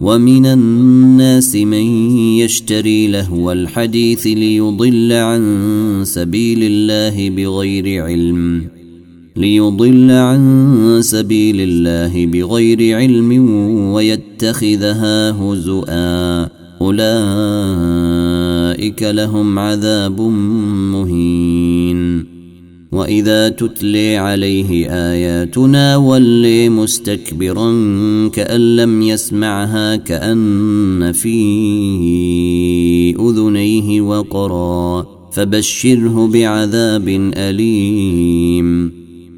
ومن 0.00 0.46
الناس 0.46 1.56
من 1.56 2.10
يشتري 2.36 3.06
لهو 3.06 3.52
الحديث 3.52 4.26
ليضل 4.26 5.12
عن 5.12 6.02
سبيل 6.04 6.58
الله 6.62 7.30
بغير 7.30 8.04
علم 8.04 8.68
ليضل 9.36 10.10
عن 10.10 10.98
سبيل 11.00 11.56
الله 11.60 12.26
بغير 12.26 12.96
علم 12.96 13.50
ويتخذها 13.92 15.30
هزؤا. 15.30 16.48
أولئك 16.80 17.02
لهم 19.02 19.58
عذاب 19.58 20.20
مهين. 20.92 22.35
واذا 22.92 23.48
تتلي 23.48 24.16
عليه 24.16 24.90
اياتنا 24.90 25.96
ولي 25.96 26.68
مستكبرا 26.68 27.70
كان 28.28 28.76
لم 28.76 29.02
يسمعها 29.02 29.96
كان 29.96 31.12
في 31.12 31.36
اذنيه 33.20 34.00
وقرا 34.00 35.06
فبشره 35.32 36.26
بعذاب 36.26 37.08
اليم 37.36 38.92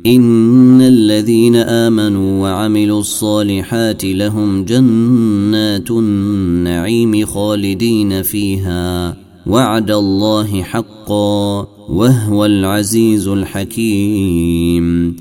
ان 0.07 0.81
الذين 0.81 1.57
امنوا 1.57 2.43
وعملوا 2.43 3.01
الصالحات 3.01 4.05
لهم 4.05 4.65
جنات 4.65 5.91
النعيم 5.91 7.27
خالدين 7.27 8.23
فيها 8.23 9.17
وعد 9.49 9.91
الله 9.91 10.63
حقا 10.63 11.69
وهو 11.89 12.45
العزيز 12.45 13.29
الحكيم. 13.29 15.17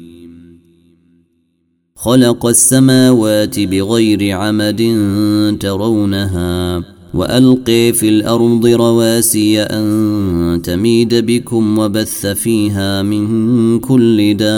خلق 1.95 2.45
السماوات 2.45 3.59
بغير 3.59 4.31
عمد 4.31 4.81
ترونها 5.59 6.83
وألقي 7.13 7.93
في 7.93 8.09
الأرض 8.09 8.65
رواسي 8.65 9.61
أن 9.61 10.61
تميد 10.63 11.15
بكم 11.15 11.79
وبث 11.79 12.25
فيها 12.25 13.03
من 13.03 13.79
كل 13.79 14.37
دابة. 14.37 14.57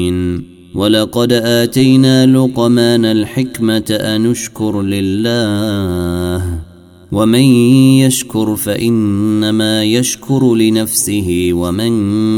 ولقد 0.75 1.33
آتينا 1.33 2.25
لقمان 2.25 3.05
الحكمة 3.05 3.85
أن 3.89 4.31
اشكر 4.31 4.81
لله 4.81 6.59
ومن 7.11 7.43
يشكر 7.99 8.55
فإنما 8.55 9.83
يشكر 9.83 10.55
لنفسه 10.55 11.49
ومن 11.51 11.91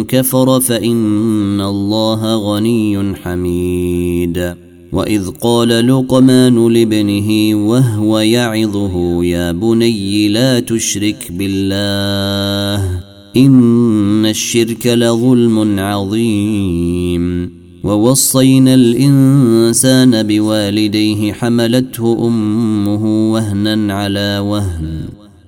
كفر 0.04 0.60
فإن 0.60 1.62
الله 1.62 2.36
غني 2.36 3.16
حميد. 3.16 4.56
وإذ 4.94 5.30
قال 5.42 5.88
لقمان 5.88 6.74
لابنه 6.74 7.56
وهو 7.56 8.20
يعظه 8.20 9.24
يا 9.24 9.52
بني 9.52 10.28
لا 10.30 10.60
تشرك 10.60 11.32
بالله 11.32 13.02
إن 13.38 14.26
الشرك 14.26 14.88
لظلم 14.88 15.80
عظيم. 15.80 17.63
ووصينا 17.84 18.74
الإنسان 18.74 20.24
بوالديه 20.24 21.34
حملته 21.34 22.28
أمه 22.28 23.32
وهنا 23.34 23.94
على 23.94 24.40
وهن 24.40 25.06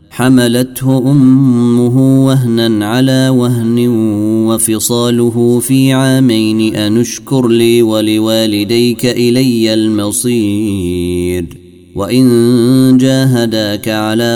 حملته 0.10 1.12
أمه 1.12 2.26
وهنا 2.26 2.86
على 2.88 3.30
وهن 3.30 3.88
وفصاله 4.48 5.60
في 5.60 5.94
عامين 5.94 6.76
أنشكر 6.76 7.48
لي 7.48 7.82
ولوالديك 7.82 9.06
إلي 9.06 9.74
المصير 9.74 11.46
وإن 11.96 12.98
جاهداك 12.98 13.90
على 13.90 14.36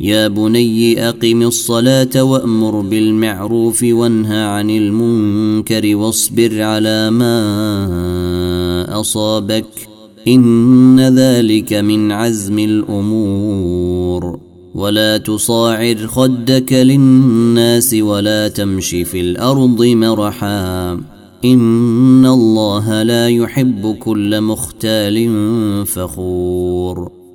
يا 0.00 0.28
بني 0.28 1.08
أقم 1.08 1.42
الصلاة 1.42 2.22
وأمر 2.22 2.80
بالمعروف 2.80 3.82
وانهى 3.82 4.42
عن 4.42 4.70
المنكر 4.70 5.96
واصبر 5.96 6.62
على 6.62 7.10
ما 7.10 9.00
أصابك 9.00 9.66
إن 10.28 11.00
ذلك 11.00 11.72
من 11.72 12.12
عزم 12.12 12.58
الأمور. 12.58 14.38
ولا 14.74 15.16
تصاعر 15.16 15.96
خدك 15.96 16.72
للناس 16.72 17.94
ولا 17.94 18.48
تمش 18.48 18.90
في 18.90 19.20
الأرض 19.20 19.84
مرحا 19.84 20.92
إن 21.44 22.26
الله 22.26 23.02
لا 23.02 23.28
يحب 23.28 23.96
كل 24.00 24.40
مختال 24.40 25.28
فخور. 25.86 27.23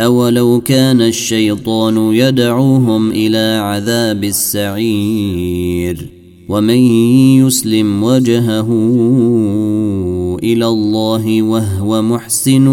اولو 0.00 0.60
كان 0.60 1.00
الشيطان 1.00 1.96
يدعوهم 1.96 3.10
إلى 3.10 3.58
عذاب 3.62 4.24
السعير 4.24 6.10
ومن 6.48 6.78
يسلم 7.46 8.02
وجهه 8.02 8.68
إلى 10.42 10.66
الله 10.66 11.42
وهو 11.42 12.02
محسن 12.02 12.68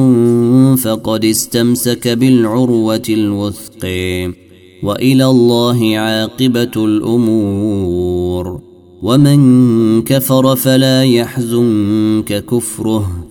فقد 0.83 1.25
استمسك 1.25 2.07
بالعروه 2.07 3.01
الوثق 3.09 3.85
والى 4.83 5.25
الله 5.25 5.97
عاقبه 5.97 6.85
الأمور 6.85 8.61
ومن 9.01 10.01
كفر 10.01 10.55
فلا 10.55 11.03
يحزنك 11.03 12.45
كفره 12.45 13.30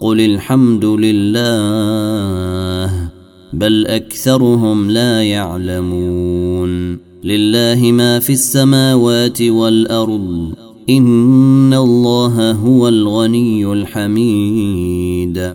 قل 0.00 0.20
الحمد 0.20 0.84
لله 0.84 1.88
بل 3.52 3.86
اكثرهم 3.86 4.90
لا 4.90 5.22
يعلمون 5.22 6.98
لله 7.24 7.92
ما 7.92 8.18
في 8.18 8.32
السماوات 8.32 9.42
والارض 9.42 10.54
ان 10.90 11.74
الله 11.74 12.52
هو 12.52 12.88
الغني 12.88 13.72
الحميد 13.72 15.54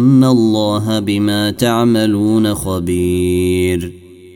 الله 0.31 0.99
بما 0.99 1.51
تعملون 1.51 2.53
خبير. 2.53 3.91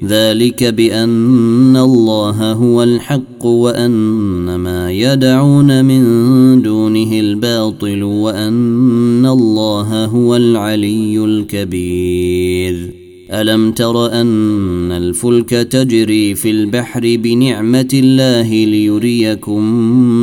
ذلك 0.07 0.63
بأن 0.63 1.77
الله 1.77 2.51
هو 2.51 2.83
الحق 2.83 3.45
وأن 3.45 4.55
ما 4.55 4.91
يدعون 4.91 5.85
من 5.85 6.61
دونه 6.61 7.19
الباطل 7.19 8.03
وأن 8.03 9.25
الله 9.25 10.05
هو 10.05 10.35
العلي 10.35 11.25
الكبير. 11.25 12.91
ألم 13.31 13.71
تر 13.71 14.21
أن 14.21 14.91
الفلك 14.91 15.49
تجري 15.49 16.35
في 16.35 16.51
البحر 16.51 17.01
بنعمة 17.01 17.89
الله 17.93 18.65
ليريكم 18.65 19.63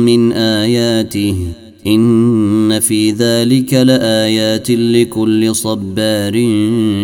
من 0.05 0.31
آياته؟ 0.31 1.62
إن 1.87 2.79
في 2.79 3.11
ذلك 3.11 3.73
لآيات 3.73 4.71
لكل 4.71 5.55
صبار 5.55 6.47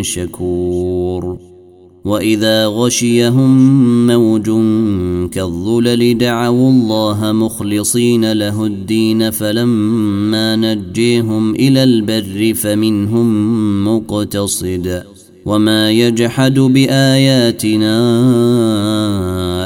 شكور. 0.01 1.37
وإذا 2.05 2.67
غشيهم 2.67 4.07
موج 4.07 4.45
كالظلل 5.31 6.17
دعوا 6.17 6.69
الله 6.69 7.31
مخلصين 7.31 8.31
له 8.31 8.65
الدين 8.65 9.31
فلما 9.31 10.55
نجيهم 10.55 11.55
إلى 11.55 11.83
البر 11.83 12.53
فمنهم 12.53 13.87
مقتصد. 13.87 15.03
وما 15.45 15.91
يجحد 15.91 16.59
بآياتنا 16.59 17.95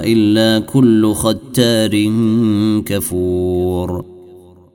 إلا 0.05 0.59
كل 0.59 1.13
ختار 1.13 2.11
كفور. 2.85 4.12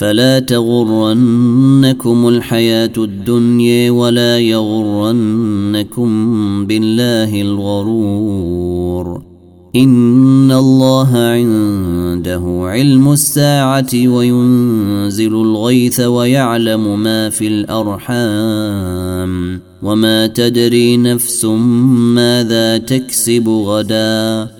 فلا 0.00 0.38
تغرنكم 0.38 2.28
الحياة 2.28 2.92
الدنيا 2.98 3.90
ولا 3.90 4.38
يغرنكم 4.38 6.10
بالله 6.66 7.42
الغرور. 7.42 9.22
إن 9.76 10.52
الله 10.52 11.18
عنده 11.18 12.42
علم 12.62 13.12
الساعة 13.12 13.88
وينزل 13.94 15.32
الغيث 15.32 16.00
ويعلم 16.00 17.02
ما 17.02 17.30
في 17.30 17.46
الأرحام. 17.48 19.30
وما 19.82 20.26
تدري 20.26 20.96
نفس 20.96 21.44
ماذا 22.14 22.78
تكسب 22.78 23.48
غدا. 23.48 24.59